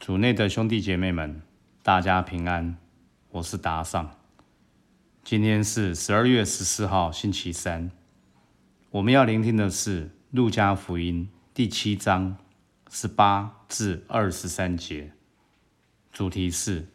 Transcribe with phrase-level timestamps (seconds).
[0.00, 1.42] 主内的兄弟姐妹们，
[1.82, 2.78] 大家平安，
[3.32, 4.16] 我是达尚。
[5.22, 7.90] 今天是十二月十四号，星期三。
[8.88, 12.38] 我们要聆听的是《路加福音》第七章
[12.88, 15.12] 十八至二十三节，
[16.10, 16.88] 主题是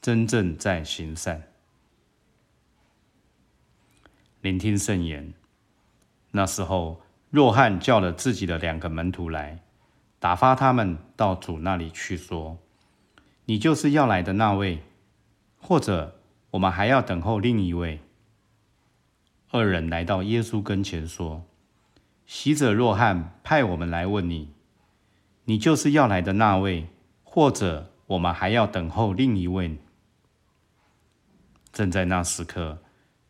[0.00, 1.44] 真正在行善。
[4.40, 5.32] 聆听圣言。
[6.32, 9.62] 那时候，若翰叫了自己的两个门徒来。
[10.22, 12.56] 打发他们到主那里去，说
[13.46, 14.78] ：“你就是要来的那位，
[15.58, 16.20] 或者
[16.52, 17.98] 我们还要等候另一位。”
[19.50, 21.42] 二人来到耶稣跟前，说
[22.24, 24.52] ：“洗者若翰派我们来问你，
[25.46, 26.86] 你就是要来的那位，
[27.24, 29.76] 或者我们还要等候另一位？”
[31.74, 32.78] 正在那时刻，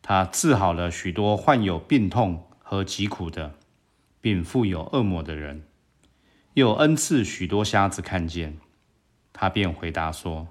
[0.03, 3.55] 他治好了许多患有病痛和疾苦的，
[4.21, 5.63] 并富有恶魔的人。
[6.53, 8.59] 又恩赐许多瞎子看见，
[9.31, 10.47] 他便回答说：“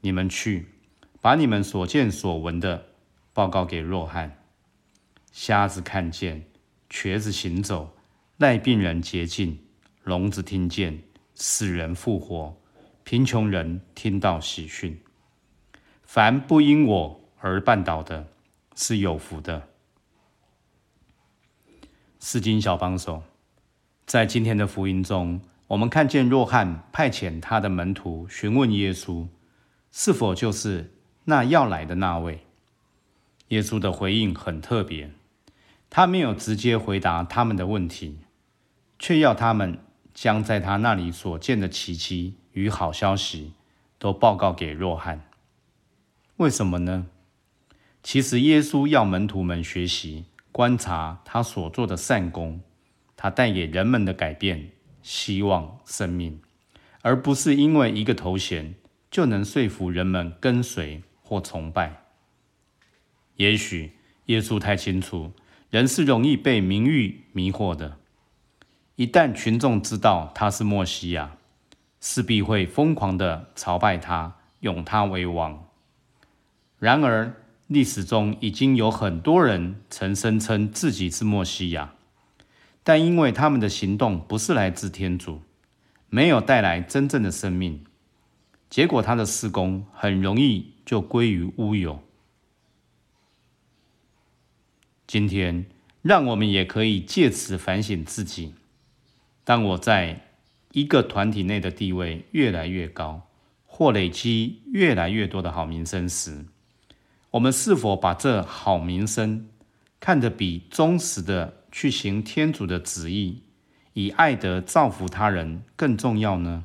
[0.00, 0.68] 你们去，
[1.20, 2.86] 把你们所见所闻的
[3.34, 4.42] 报告给若翰。
[5.30, 6.46] 瞎子看见，
[6.88, 7.94] 瘸子行走，
[8.38, 9.62] 赖病人洁净，
[10.04, 11.02] 聋子听见，
[11.34, 12.56] 死人复活，
[13.04, 14.98] 贫穷人听到喜讯。
[16.02, 18.26] 凡不因我而绊倒的，
[18.74, 19.68] 是有福的。”
[22.18, 23.22] 四经小帮手。
[24.10, 29.28] 在今天的福音中，我们看见若翰派遣他的门徒询问耶稣，
[29.92, 30.92] 是否就是
[31.26, 32.44] 那要来的那位。
[33.50, 35.12] 耶稣的回应很特别，
[35.88, 38.18] 他没有直接回答他们的问题，
[38.98, 39.78] 却要他们
[40.12, 43.52] 将在他那里所见的奇迹与好消息
[43.96, 45.22] 都报告给若翰。
[46.38, 47.06] 为什么呢？
[48.02, 52.60] 其实耶稣要门徒们学习观察他所做的善功。
[53.22, 54.70] 他带给人们的改变、
[55.02, 56.40] 希望、生命，
[57.02, 58.74] 而不是因为一个头衔
[59.10, 62.04] 就能说服人们跟随或崇拜。
[63.36, 63.92] 也许
[64.24, 65.32] 耶稣太清楚，
[65.68, 67.98] 人是容易被名誉迷惑的。
[68.96, 71.36] 一旦群众知道他是墨西亚，
[72.00, 75.66] 势必会疯狂的朝拜他，拥他为王。
[76.78, 77.34] 然而，
[77.66, 81.92] 历史中已经有很多人曾声称自己是墨西亚。
[82.82, 85.42] 但因为他们的行动不是来自天主，
[86.08, 87.84] 没有带来真正的生命，
[88.68, 92.02] 结果他的施工很容易就归于乌有。
[95.06, 95.66] 今天，
[96.02, 98.54] 让我们也可以借此反省自己：
[99.44, 100.28] 当我在
[100.72, 103.28] 一个团体内的地位越来越高，
[103.66, 106.46] 或累积越来越多的好名声时，
[107.32, 109.48] 我们是否把这好名声
[110.00, 111.59] 看得比忠实的？
[111.72, 113.42] 去行天主的旨意，
[113.92, 116.64] 以爱德造福他人更重要呢？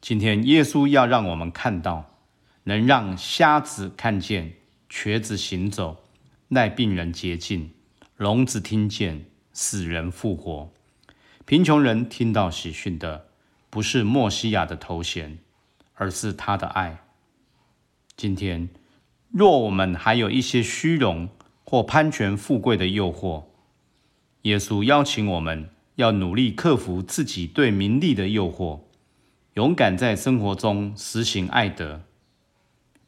[0.00, 2.14] 今天耶稣要让我们看到，
[2.64, 4.54] 能让瞎子看见、
[4.88, 6.04] 瘸子行走、
[6.48, 7.72] 赖病人洁净、
[8.16, 10.72] 聋子听见、死人复活、
[11.44, 13.26] 贫穷人听到喜讯的，
[13.70, 15.38] 不是莫西亚的头衔，
[15.94, 17.00] 而是他的爱。
[18.16, 18.68] 今天，
[19.30, 21.28] 若我们还有一些虚荣，
[21.70, 23.44] 或攀权富贵的诱惑，
[24.40, 28.80] 耶稣邀请我们要努力克服自己对名利的诱惑，
[29.52, 32.00] 勇敢在生活中实行爱德，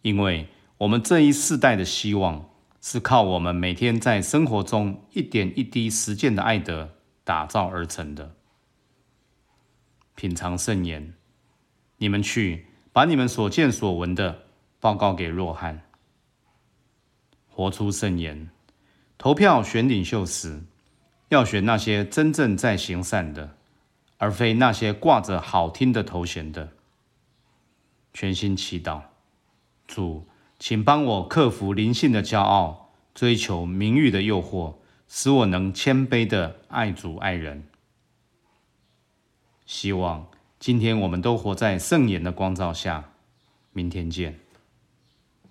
[0.02, 2.50] 因为我们这一世代的希望
[2.82, 6.90] 是靠我们每天在生活中一点一滴实践的爱德
[7.24, 8.34] 打造而成的。
[10.14, 11.14] 品尝圣言，
[11.96, 14.42] 你们去把你们所见所闻的
[14.78, 15.80] 报告给若翰。
[17.60, 18.48] 活出圣言。
[19.18, 20.62] 投票选领袖时，
[21.28, 23.54] 要选那些真正在行善的，
[24.16, 26.70] 而非那些挂着好听的头衔的。
[28.14, 29.02] 全心祈祷，
[29.86, 30.26] 主，
[30.58, 37.64] 请帮我克服灵性的骄傲，追求名誉的诱惑，使我能谦卑的爱主爱人。
[39.66, 40.26] 希望
[40.58, 43.10] 今天我们都活在圣言的光照下。
[43.74, 44.40] 明天见。